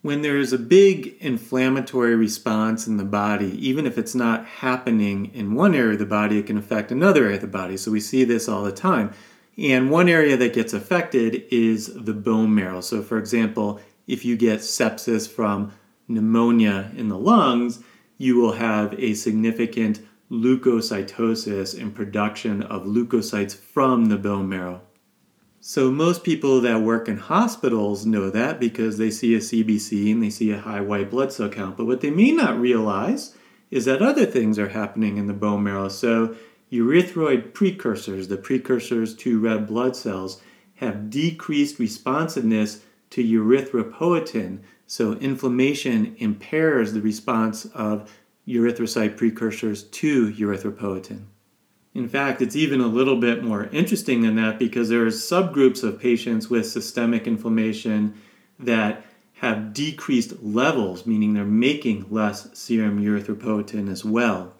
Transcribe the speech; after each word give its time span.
When 0.00 0.22
there's 0.22 0.52
a 0.52 0.58
big 0.58 1.16
inflammatory 1.18 2.14
response 2.14 2.86
in 2.86 2.98
the 2.98 3.04
body, 3.04 3.50
even 3.66 3.84
if 3.84 3.98
it's 3.98 4.14
not 4.14 4.46
happening 4.46 5.34
in 5.34 5.54
one 5.54 5.74
area 5.74 5.94
of 5.94 5.98
the 5.98 6.06
body, 6.06 6.38
it 6.38 6.46
can 6.46 6.56
affect 6.56 6.92
another 6.92 7.24
area 7.24 7.34
of 7.34 7.40
the 7.40 7.48
body. 7.48 7.76
So 7.76 7.90
we 7.90 7.98
see 7.98 8.22
this 8.22 8.48
all 8.48 8.62
the 8.62 8.70
time. 8.70 9.12
And 9.58 9.90
one 9.90 10.08
area 10.08 10.36
that 10.36 10.54
gets 10.54 10.72
affected 10.72 11.42
is 11.50 11.92
the 11.92 12.12
bone 12.12 12.54
marrow. 12.54 12.80
So, 12.80 13.02
for 13.02 13.18
example, 13.18 13.80
if 14.06 14.24
you 14.24 14.36
get 14.36 14.60
sepsis 14.60 15.28
from 15.28 15.72
pneumonia 16.06 16.92
in 16.96 17.08
the 17.08 17.18
lungs, 17.18 17.80
you 18.18 18.36
will 18.36 18.52
have 18.52 18.94
a 18.94 19.14
significant 19.14 20.00
leukocytosis 20.30 21.80
and 21.80 21.92
production 21.92 22.62
of 22.62 22.84
leukocytes 22.84 23.56
from 23.56 24.06
the 24.06 24.16
bone 24.16 24.48
marrow. 24.48 24.80
So, 25.60 25.90
most 25.90 26.22
people 26.22 26.60
that 26.60 26.82
work 26.82 27.08
in 27.08 27.16
hospitals 27.16 28.06
know 28.06 28.30
that 28.30 28.60
because 28.60 28.96
they 28.96 29.10
see 29.10 29.34
a 29.34 29.38
CBC 29.38 30.12
and 30.12 30.22
they 30.22 30.30
see 30.30 30.52
a 30.52 30.60
high 30.60 30.80
white 30.80 31.10
blood 31.10 31.32
cell 31.32 31.48
count. 31.48 31.76
But 31.76 31.86
what 31.86 32.00
they 32.00 32.10
may 32.10 32.30
not 32.30 32.60
realize 32.60 33.34
is 33.70 33.84
that 33.86 34.00
other 34.00 34.24
things 34.24 34.56
are 34.58 34.68
happening 34.68 35.16
in 35.16 35.26
the 35.26 35.34
bone 35.34 35.64
marrow. 35.64 35.88
So, 35.88 36.36
erythroid 36.70 37.54
precursors, 37.54 38.28
the 38.28 38.36
precursors 38.36 39.16
to 39.16 39.40
red 39.40 39.66
blood 39.66 39.96
cells, 39.96 40.40
have 40.76 41.10
decreased 41.10 41.80
responsiveness 41.80 42.82
to 43.10 43.24
erythropoietin. 43.24 44.60
So, 44.86 45.14
inflammation 45.14 46.14
impairs 46.18 46.92
the 46.92 47.02
response 47.02 47.64
of 47.74 48.16
erythrocyte 48.46 49.16
precursors 49.16 49.82
to 49.82 50.32
erythropoietin. 50.34 51.24
In 51.94 52.08
fact, 52.08 52.42
it's 52.42 52.56
even 52.56 52.80
a 52.80 52.86
little 52.86 53.16
bit 53.16 53.42
more 53.42 53.64
interesting 53.72 54.22
than 54.22 54.36
that 54.36 54.58
because 54.58 54.88
there 54.88 55.02
are 55.02 55.10
subgroups 55.10 55.82
of 55.82 56.00
patients 56.00 56.48
with 56.48 56.66
systemic 56.66 57.26
inflammation 57.26 58.14
that 58.58 59.04
have 59.34 59.72
decreased 59.72 60.42
levels, 60.42 61.06
meaning 61.06 61.34
they're 61.34 61.44
making 61.44 62.06
less 62.10 62.48
serum 62.58 63.02
erythropoietin 63.02 63.90
as 63.90 64.04
well. 64.04 64.52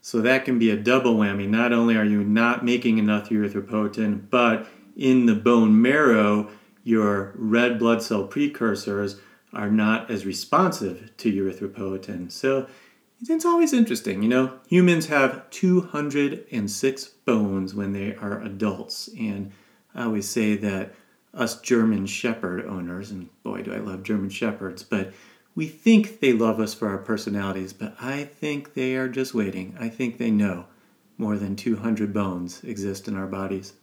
So 0.00 0.22
that 0.22 0.46
can 0.46 0.58
be 0.58 0.70
a 0.70 0.76
double 0.76 1.16
whammy. 1.16 1.46
Not 1.46 1.72
only 1.72 1.96
are 1.96 2.04
you 2.04 2.24
not 2.24 2.64
making 2.64 2.98
enough 2.98 3.28
erythropoietin, 3.28 4.30
but 4.30 4.66
in 4.96 5.26
the 5.26 5.34
bone 5.34 5.80
marrow, 5.80 6.48
your 6.82 7.32
red 7.36 7.78
blood 7.78 8.02
cell 8.02 8.24
precursors 8.24 9.20
are 9.52 9.70
not 9.70 10.10
as 10.10 10.24
responsive 10.24 11.14
to 11.18 11.32
erythropoietin. 11.32 12.32
So 12.32 12.66
it's 13.28 13.44
always 13.44 13.72
interesting. 13.72 14.22
You 14.22 14.28
know, 14.28 14.58
humans 14.68 15.06
have 15.06 15.48
206 15.50 17.04
bones 17.24 17.74
when 17.74 17.92
they 17.92 18.14
are 18.14 18.40
adults. 18.40 19.10
And 19.18 19.52
I 19.94 20.04
always 20.04 20.28
say 20.28 20.56
that 20.56 20.94
us 21.34 21.60
German 21.60 22.06
Shepherd 22.06 22.66
owners, 22.66 23.10
and 23.10 23.28
boy, 23.42 23.62
do 23.62 23.74
I 23.74 23.78
love 23.78 24.02
German 24.02 24.30
Shepherds, 24.30 24.82
but 24.82 25.12
we 25.54 25.66
think 25.66 26.20
they 26.20 26.32
love 26.32 26.60
us 26.60 26.74
for 26.74 26.88
our 26.88 26.98
personalities, 26.98 27.72
but 27.72 27.94
I 28.00 28.24
think 28.24 28.74
they 28.74 28.96
are 28.96 29.08
just 29.08 29.34
waiting. 29.34 29.76
I 29.78 29.88
think 29.88 30.18
they 30.18 30.30
know 30.30 30.66
more 31.18 31.36
than 31.36 31.56
200 31.56 32.12
bones 32.12 32.64
exist 32.64 33.06
in 33.06 33.16
our 33.16 33.26
bodies. 33.26 33.74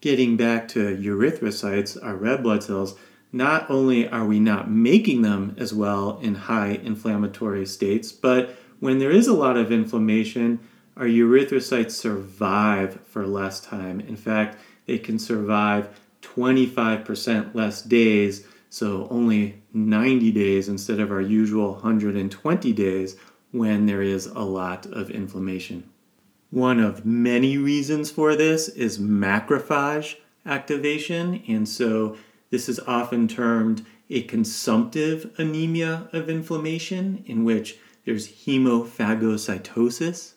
Getting 0.00 0.36
back 0.36 0.68
to 0.68 0.96
erythrocytes, 0.96 1.96
our 2.04 2.16
red 2.16 2.42
blood 2.42 2.62
cells, 2.62 2.96
not 3.32 3.70
only 3.70 4.08
are 4.08 4.26
we 4.26 4.38
not 4.38 4.70
making 4.70 5.22
them 5.22 5.56
as 5.58 5.72
well 5.72 6.18
in 6.20 6.34
high 6.34 6.78
inflammatory 6.82 7.66
states, 7.66 8.12
but 8.12 8.56
when 8.80 8.98
there 8.98 9.10
is 9.10 9.26
a 9.26 9.34
lot 9.34 9.56
of 9.56 9.72
inflammation, 9.72 10.60
our 10.96 11.06
erythrocytes 11.06 11.92
survive 11.92 13.00
for 13.06 13.26
less 13.26 13.60
time. 13.60 14.00
In 14.00 14.16
fact, 14.16 14.58
they 14.86 14.98
can 14.98 15.18
survive 15.18 16.00
25% 16.22 17.54
less 17.54 17.82
days, 17.82 18.46
so 18.70 19.06
only 19.10 19.62
90 19.72 20.32
days 20.32 20.68
instead 20.68 21.00
of 21.00 21.10
our 21.10 21.20
usual 21.20 21.72
120 21.74 22.72
days 22.72 23.16
when 23.52 23.86
there 23.86 24.02
is 24.02 24.26
a 24.26 24.40
lot 24.40 24.86
of 24.86 25.10
inflammation. 25.10 25.88
One 26.50 26.80
of 26.80 27.04
many 27.04 27.58
reasons 27.58 28.10
for 28.10 28.34
this 28.36 28.68
is 28.68 28.98
macrophage 28.98 30.16
activation, 30.44 31.42
and 31.48 31.68
so 31.68 32.16
this 32.50 32.68
is 32.68 32.80
often 32.80 33.28
termed 33.28 33.84
a 34.08 34.22
consumptive 34.22 35.34
anemia 35.36 36.08
of 36.12 36.30
inflammation, 36.30 37.24
in 37.26 37.44
which 37.44 37.78
there's 38.06 38.28
hemophagocytosis. 38.46 40.32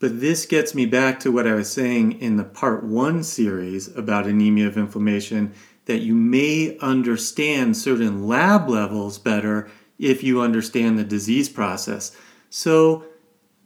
But 0.00 0.20
this 0.20 0.46
gets 0.46 0.74
me 0.74 0.86
back 0.86 1.20
to 1.20 1.30
what 1.30 1.46
I 1.46 1.54
was 1.54 1.70
saying 1.70 2.20
in 2.20 2.36
the 2.36 2.42
part 2.44 2.82
one 2.82 3.22
series 3.22 3.94
about 3.96 4.26
anemia 4.26 4.66
of 4.66 4.76
inflammation 4.76 5.52
that 5.84 6.00
you 6.00 6.16
may 6.16 6.76
understand 6.78 7.76
certain 7.76 8.26
lab 8.26 8.68
levels 8.68 9.18
better 9.18 9.70
if 9.98 10.24
you 10.24 10.40
understand 10.40 10.98
the 10.98 11.04
disease 11.04 11.48
process. 11.48 12.16
So, 12.50 13.04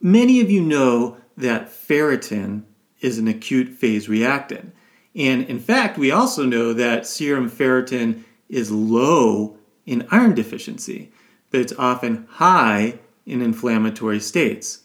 many 0.00 0.40
of 0.40 0.50
you 0.50 0.60
know 0.60 1.16
that 1.36 1.70
ferritin 1.70 2.64
is 3.00 3.18
an 3.18 3.28
acute 3.28 3.68
phase 3.68 4.08
reactant. 4.08 4.74
And 5.14 5.44
in 5.44 5.60
fact, 5.60 5.96
we 5.96 6.10
also 6.10 6.44
know 6.44 6.72
that 6.72 7.06
serum 7.06 7.48
ferritin 7.50 8.24
is 8.48 8.70
low 8.70 9.56
in 9.86 10.06
iron 10.10 10.34
deficiency 10.34 11.12
but 11.50 11.60
it's 11.60 11.72
often 11.78 12.26
high 12.30 12.98
in 13.24 13.42
inflammatory 13.42 14.20
states. 14.20 14.82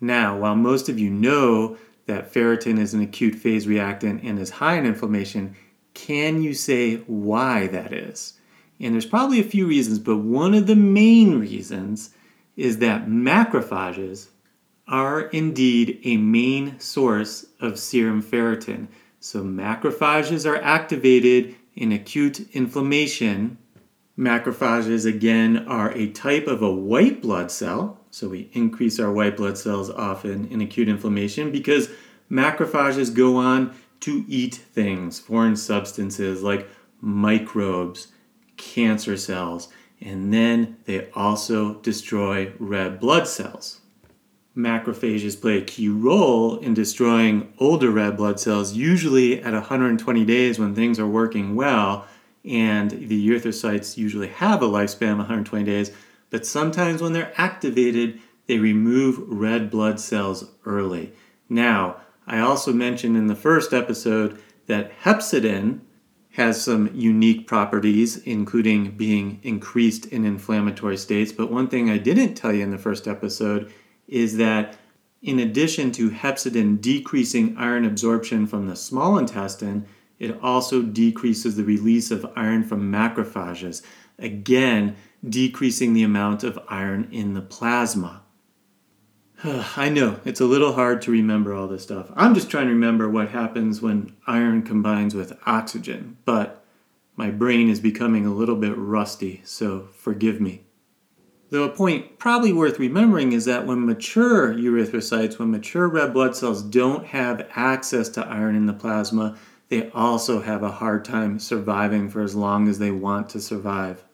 Now, 0.00 0.38
while 0.38 0.56
most 0.56 0.88
of 0.88 0.98
you 0.98 1.10
know 1.10 1.76
that 2.06 2.32
ferritin 2.32 2.78
is 2.78 2.94
an 2.94 3.02
acute 3.02 3.36
phase 3.36 3.68
reactant 3.68 4.22
and 4.22 4.38
is 4.38 4.50
high 4.50 4.76
in 4.76 4.86
inflammation, 4.86 5.54
can 5.94 6.42
you 6.42 6.54
say 6.54 6.96
why 7.06 7.66
that 7.68 7.92
is? 7.92 8.34
And 8.80 8.94
there's 8.94 9.06
probably 9.06 9.38
a 9.38 9.44
few 9.44 9.66
reasons, 9.66 9.98
but 9.98 10.18
one 10.18 10.54
of 10.54 10.66
the 10.66 10.76
main 10.76 11.38
reasons 11.38 12.10
is 12.56 12.78
that 12.78 13.06
macrophages 13.06 14.28
are 14.88 15.22
indeed 15.22 16.00
a 16.04 16.16
main 16.16 16.78
source 16.80 17.46
of 17.60 17.78
serum 17.78 18.22
ferritin. 18.22 18.88
So 19.20 19.44
macrophages 19.44 20.44
are 20.44 20.60
activated 20.60 21.54
in 21.76 21.92
acute 21.92 22.50
inflammation 22.52 23.56
Macrophages, 24.18 25.06
again, 25.06 25.66
are 25.66 25.90
a 25.92 26.10
type 26.10 26.46
of 26.46 26.62
a 26.62 26.72
white 26.72 27.22
blood 27.22 27.50
cell. 27.50 27.98
So 28.10 28.28
we 28.28 28.50
increase 28.52 29.00
our 29.00 29.10
white 29.10 29.36
blood 29.36 29.56
cells 29.56 29.88
often 29.88 30.46
in 30.48 30.60
acute 30.60 30.88
inflammation 30.88 31.50
because 31.50 31.88
macrophages 32.30 33.14
go 33.14 33.36
on 33.36 33.74
to 34.00 34.24
eat 34.28 34.54
things, 34.54 35.18
foreign 35.18 35.56
substances 35.56 36.42
like 36.42 36.68
microbes, 37.00 38.08
cancer 38.56 39.16
cells, 39.16 39.68
and 40.00 40.32
then 40.32 40.76
they 40.84 41.08
also 41.12 41.74
destroy 41.76 42.52
red 42.58 43.00
blood 43.00 43.26
cells. 43.26 43.80
Macrophages 44.54 45.40
play 45.40 45.58
a 45.58 45.64
key 45.64 45.88
role 45.88 46.58
in 46.58 46.74
destroying 46.74 47.50
older 47.58 47.90
red 47.90 48.18
blood 48.18 48.38
cells, 48.38 48.74
usually 48.74 49.40
at 49.40 49.54
120 49.54 50.24
days 50.26 50.58
when 50.58 50.74
things 50.74 50.98
are 50.98 51.06
working 51.06 51.54
well 51.54 52.06
and 52.44 52.90
the 52.90 53.28
erythrocytes 53.28 53.96
usually 53.96 54.28
have 54.28 54.62
a 54.62 54.66
lifespan 54.66 55.12
of 55.12 55.18
120 55.18 55.64
days, 55.64 55.92
but 56.30 56.46
sometimes 56.46 57.00
when 57.00 57.12
they're 57.12 57.32
activated, 57.36 58.20
they 58.46 58.58
remove 58.58 59.22
red 59.26 59.70
blood 59.70 60.00
cells 60.00 60.50
early. 60.64 61.12
Now, 61.48 61.98
I 62.26 62.38
also 62.38 62.72
mentioned 62.72 63.16
in 63.16 63.26
the 63.26 63.36
first 63.36 63.72
episode 63.72 64.40
that 64.66 64.92
hepcidin 65.00 65.80
has 66.32 66.62
some 66.62 66.90
unique 66.94 67.46
properties, 67.46 68.16
including 68.18 68.92
being 68.92 69.38
increased 69.42 70.06
in 70.06 70.24
inflammatory 70.24 70.96
states. 70.96 71.30
But 71.30 71.50
one 71.50 71.68
thing 71.68 71.90
I 71.90 71.98
didn't 71.98 72.34
tell 72.34 72.52
you 72.52 72.62
in 72.62 72.70
the 72.70 72.78
first 72.78 73.06
episode 73.06 73.70
is 74.08 74.38
that 74.38 74.76
in 75.20 75.38
addition 75.38 75.92
to 75.92 76.10
hepcidin 76.10 76.80
decreasing 76.80 77.56
iron 77.56 77.84
absorption 77.84 78.46
from 78.46 78.66
the 78.66 78.76
small 78.76 79.18
intestine, 79.18 79.86
it 80.22 80.38
also 80.40 80.82
decreases 80.82 81.56
the 81.56 81.64
release 81.64 82.12
of 82.12 82.24
iron 82.36 82.62
from 82.62 82.92
macrophages, 82.92 83.82
again, 84.20 84.94
decreasing 85.28 85.94
the 85.94 86.04
amount 86.04 86.44
of 86.44 86.60
iron 86.68 87.08
in 87.10 87.34
the 87.34 87.42
plasma. 87.42 88.22
I 89.44 89.88
know 89.88 90.20
it's 90.24 90.40
a 90.40 90.44
little 90.44 90.74
hard 90.74 91.02
to 91.02 91.10
remember 91.10 91.52
all 91.52 91.66
this 91.66 91.82
stuff. 91.82 92.12
I'm 92.14 92.36
just 92.36 92.48
trying 92.48 92.68
to 92.68 92.72
remember 92.72 93.10
what 93.10 93.30
happens 93.30 93.82
when 93.82 94.14
iron 94.24 94.62
combines 94.62 95.12
with 95.12 95.36
oxygen, 95.44 96.18
but 96.24 96.64
my 97.16 97.32
brain 97.32 97.68
is 97.68 97.80
becoming 97.80 98.24
a 98.24 98.32
little 98.32 98.54
bit 98.54 98.78
rusty, 98.78 99.42
so 99.44 99.88
forgive 99.92 100.40
me. 100.40 100.62
Though 101.50 101.64
a 101.64 101.68
point 101.68 102.18
probably 102.18 102.52
worth 102.52 102.78
remembering 102.78 103.32
is 103.32 103.44
that 103.46 103.66
when 103.66 103.84
mature 103.84 104.54
erythrocytes, 104.54 105.40
when 105.40 105.50
mature 105.50 105.88
red 105.88 106.14
blood 106.14 106.36
cells 106.36 106.62
don't 106.62 107.06
have 107.06 107.46
access 107.56 108.08
to 108.10 108.24
iron 108.24 108.54
in 108.54 108.66
the 108.66 108.72
plasma, 108.72 109.36
they 109.72 109.90
also 109.92 110.42
have 110.42 110.62
a 110.62 110.70
hard 110.70 111.02
time 111.02 111.38
surviving 111.38 112.10
for 112.10 112.20
as 112.20 112.34
long 112.34 112.68
as 112.68 112.78
they 112.78 112.90
want 112.90 113.30
to 113.30 113.40
survive. 113.40 114.04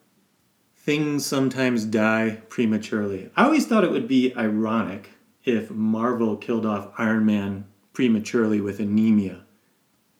Things 0.77 1.25
sometimes 1.25 1.83
die 1.83 2.41
prematurely. 2.47 3.29
I 3.35 3.43
always 3.43 3.67
thought 3.67 3.83
it 3.83 3.91
would 3.91 4.07
be 4.07 4.33
ironic 4.37 5.09
if 5.43 5.69
Marvel 5.69 6.37
killed 6.37 6.65
off 6.65 6.93
Iron 6.97 7.25
Man 7.25 7.65
prematurely 7.91 8.61
with 8.61 8.79
anemia. 8.79 9.41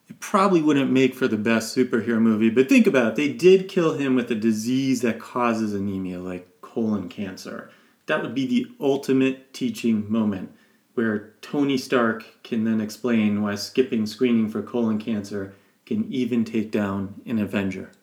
It 0.09 0.19
probably 0.19 0.61
wouldn't 0.61 0.91
make 0.91 1.15
for 1.15 1.29
the 1.29 1.37
best 1.37 1.73
superhero 1.73 2.19
movie, 2.19 2.49
but 2.49 2.67
think 2.67 2.85
about 2.85 3.13
it. 3.13 3.15
They 3.15 3.31
did 3.31 3.69
kill 3.69 3.93
him 3.93 4.15
with 4.15 4.29
a 4.29 4.35
disease 4.35 4.99
that 5.03 5.21
causes 5.21 5.73
anemia, 5.73 6.19
like 6.19 6.59
colon 6.59 7.07
cancer. 7.07 7.71
That 8.07 8.21
would 8.23 8.35
be 8.35 8.45
the 8.45 8.67
ultimate 8.81 9.53
teaching 9.53 10.11
moment 10.11 10.51
where 10.99 11.31
Tony 11.39 11.77
Stark 11.77 12.25
can 12.43 12.65
then 12.65 12.81
explain 12.81 13.41
why 13.41 13.55
skipping 13.55 14.05
screening 14.05 14.49
for 14.49 14.61
colon 14.61 14.99
cancer 14.99 15.55
can 15.85 16.03
even 16.11 16.43
take 16.43 16.71
down 16.71 17.21
an 17.25 17.39
Avenger. 17.39 17.93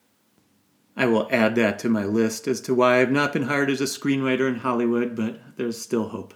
I 0.97 1.05
will 1.05 1.29
add 1.31 1.57
that 1.57 1.79
to 1.81 1.91
my 1.91 2.07
list 2.07 2.49
as 2.49 2.63
to 2.63 2.75
why 2.75 2.99
I've 2.99 3.11
not 3.11 3.35
been 3.35 3.43
hired 3.43 3.69
as 3.69 3.83
a 3.83 3.85
screenwriter 3.85 4.49
in 4.49 4.61
Hollywood, 4.61 5.15
but 5.15 5.59
there's 5.59 5.79
still 5.79 6.09
hope. 6.09 6.33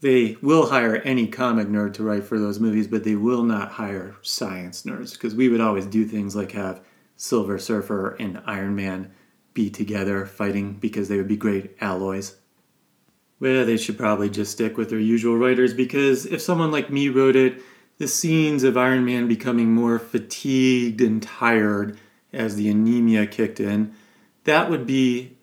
They 0.00 0.36
will 0.42 0.70
hire 0.70 0.96
any 0.96 1.28
comic 1.28 1.68
nerd 1.68 1.94
to 1.94 2.02
write 2.02 2.24
for 2.24 2.40
those 2.40 2.58
movies, 2.58 2.88
but 2.88 3.04
they 3.04 3.14
will 3.14 3.44
not 3.44 3.70
hire 3.70 4.16
science 4.22 4.82
nerds 4.82 5.12
because 5.12 5.36
we 5.36 5.48
would 5.48 5.60
always 5.60 5.86
do 5.86 6.04
things 6.04 6.34
like 6.34 6.50
have 6.50 6.80
Silver 7.14 7.60
Surfer 7.60 8.16
and 8.18 8.42
Iron 8.44 8.74
Man 8.74 9.12
be 9.54 9.70
together 9.70 10.26
fighting 10.26 10.72
because 10.80 11.08
they 11.08 11.16
would 11.16 11.28
be 11.28 11.36
great 11.36 11.76
alloys. 11.80 12.39
Well, 13.40 13.64
they 13.64 13.78
should 13.78 13.96
probably 13.96 14.28
just 14.28 14.52
stick 14.52 14.76
with 14.76 14.90
their 14.90 14.98
usual 14.98 15.36
writers 15.36 15.72
because 15.72 16.26
if 16.26 16.42
someone 16.42 16.70
like 16.70 16.90
me 16.90 17.08
wrote 17.08 17.36
it, 17.36 17.62
the 17.96 18.06
scenes 18.06 18.64
of 18.64 18.76
Iron 18.76 19.04
Man 19.04 19.28
becoming 19.28 19.74
more 19.74 19.98
fatigued 19.98 21.00
and 21.00 21.22
tired 21.22 21.98
as 22.32 22.56
the 22.56 22.68
anemia 22.68 23.26
kicked 23.26 23.58
in, 23.58 23.94
that 24.44 24.70
would 24.70 24.86
be 24.86 25.36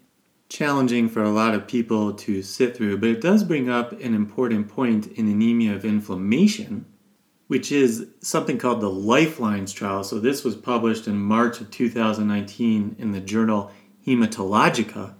challenging 0.50 1.10
for 1.10 1.24
a 1.24 1.30
lot 1.30 1.54
of 1.54 1.68
people 1.68 2.14
to 2.14 2.42
sit 2.42 2.78
through, 2.78 2.98
but 2.98 3.10
it 3.10 3.22
does 3.22 3.44
bring 3.44 3.70
up 3.70 3.92
an 3.94 4.14
important 4.14 4.70
point 4.70 5.08
in 5.08 5.28
anemia 5.28 5.76
of 5.76 5.84
inflammation, 5.84 6.86
which 7.48 7.72
is 7.72 8.08
something 8.22 8.58
called 8.58 8.80
the 8.80 8.90
Lifelines 8.90 9.74
trial. 9.74 10.04
So, 10.04 10.20
this 10.20 10.44
was 10.44 10.56
published 10.56 11.08
in 11.08 11.18
March 11.18 11.60
of 11.60 11.70
2019 11.72 12.96
in 12.98 13.12
the 13.12 13.20
journal 13.20 13.72
Haematologica. 14.06 15.16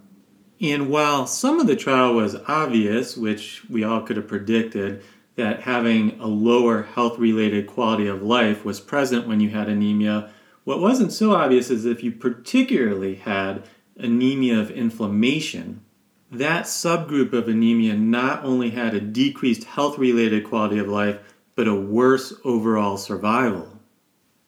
And 0.60 0.90
while 0.90 1.26
some 1.26 1.60
of 1.60 1.66
the 1.66 1.76
trial 1.76 2.14
was 2.14 2.36
obvious, 2.46 3.16
which 3.16 3.62
we 3.68 3.84
all 3.84 4.02
could 4.02 4.16
have 4.16 4.26
predicted, 4.26 5.02
that 5.36 5.62
having 5.62 6.18
a 6.18 6.26
lower 6.26 6.82
health 6.82 7.18
related 7.18 7.68
quality 7.68 8.08
of 8.08 8.22
life 8.22 8.64
was 8.64 8.80
present 8.80 9.28
when 9.28 9.38
you 9.38 9.50
had 9.50 9.68
anemia, 9.68 10.30
what 10.64 10.80
wasn't 10.80 11.12
so 11.12 11.32
obvious 11.32 11.70
is 11.70 11.84
if 11.84 12.02
you 12.02 12.10
particularly 12.10 13.14
had 13.14 13.62
anemia 13.96 14.58
of 14.58 14.70
inflammation, 14.70 15.80
that 16.30 16.64
subgroup 16.64 17.32
of 17.32 17.48
anemia 17.48 17.94
not 17.94 18.44
only 18.44 18.70
had 18.70 18.94
a 18.94 19.00
decreased 19.00 19.64
health 19.64 19.96
related 19.96 20.44
quality 20.44 20.78
of 20.78 20.88
life, 20.88 21.18
but 21.54 21.68
a 21.68 21.74
worse 21.74 22.34
overall 22.44 22.96
survival. 22.96 23.78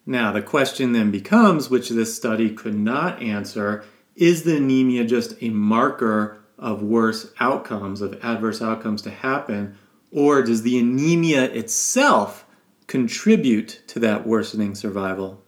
Now, 0.05 0.31
the 0.31 0.41
question 0.41 0.91
then 0.91 1.09
becomes, 1.09 1.69
which 1.69 1.89
this 1.89 2.15
study 2.15 2.51
could 2.51 2.75
not 2.75 3.21
answer, 3.21 3.83
is 4.21 4.43
the 4.43 4.55
anemia 4.55 5.03
just 5.03 5.33
a 5.41 5.49
marker 5.49 6.37
of 6.59 6.83
worse 6.83 7.33
outcomes, 7.39 8.01
of 8.01 8.23
adverse 8.23 8.61
outcomes 8.61 9.01
to 9.01 9.09
happen, 9.09 9.75
or 10.11 10.43
does 10.43 10.61
the 10.61 10.77
anemia 10.77 11.45
itself 11.45 12.45
contribute 12.85 13.81
to 13.87 13.97
that 13.97 14.27
worsening 14.27 14.75
survival? 14.75 15.43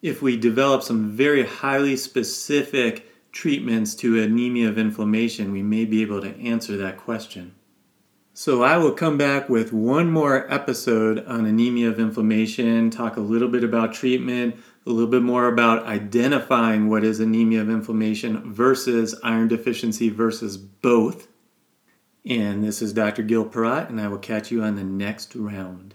If 0.00 0.22
we 0.22 0.36
develop 0.36 0.84
some 0.84 1.10
very 1.10 1.44
highly 1.44 1.96
specific 1.96 3.04
treatments 3.32 3.96
to 3.96 4.22
anemia 4.22 4.68
of 4.68 4.78
inflammation, 4.78 5.50
we 5.50 5.64
may 5.64 5.84
be 5.84 6.00
able 6.00 6.20
to 6.20 6.40
answer 6.40 6.76
that 6.76 6.98
question. 6.98 7.56
So, 8.32 8.62
I 8.62 8.76
will 8.76 8.92
come 8.92 9.18
back 9.18 9.48
with 9.48 9.72
one 9.72 10.12
more 10.12 10.46
episode 10.54 11.26
on 11.26 11.46
anemia 11.46 11.88
of 11.88 11.98
inflammation, 11.98 12.90
talk 12.90 13.16
a 13.16 13.20
little 13.20 13.48
bit 13.48 13.64
about 13.64 13.92
treatment, 13.92 14.54
a 14.88 14.90
little 14.90 15.10
bit 15.10 15.22
more 15.22 15.46
about 15.46 15.84
identifying 15.86 16.88
what 16.88 17.04
is 17.04 17.20
anemia 17.20 17.60
of 17.60 17.68
inflammation 17.68 18.52
versus 18.52 19.14
iron 19.22 19.46
deficiency 19.46 20.08
versus 20.08 20.56
both. 20.56 21.28
And 22.24 22.64
this 22.64 22.80
is 22.80 22.92
Dr. 22.92 23.22
Gil 23.22 23.44
Perrott, 23.44 23.90
and 23.90 24.00
I 24.00 24.08
will 24.08 24.18
catch 24.18 24.50
you 24.50 24.62
on 24.62 24.76
the 24.76 24.84
next 24.84 25.36
round. 25.36 25.94